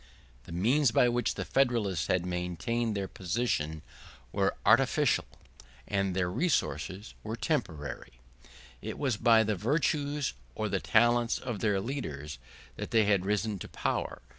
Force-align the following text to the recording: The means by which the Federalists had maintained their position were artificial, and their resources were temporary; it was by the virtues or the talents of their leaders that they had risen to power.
The 0.45 0.51
means 0.51 0.89
by 0.89 1.09
which 1.09 1.35
the 1.35 1.45
Federalists 1.45 2.07
had 2.07 2.25
maintained 2.25 2.97
their 2.97 3.07
position 3.07 3.83
were 4.31 4.55
artificial, 4.65 5.25
and 5.87 6.15
their 6.15 6.27
resources 6.31 7.13
were 7.21 7.35
temporary; 7.35 8.13
it 8.81 8.97
was 8.97 9.15
by 9.15 9.43
the 9.43 9.55
virtues 9.55 10.33
or 10.55 10.69
the 10.69 10.79
talents 10.79 11.37
of 11.37 11.59
their 11.59 11.79
leaders 11.79 12.39
that 12.77 12.89
they 12.89 13.03
had 13.05 13.27
risen 13.27 13.59
to 13.59 13.67
power. 13.67 14.23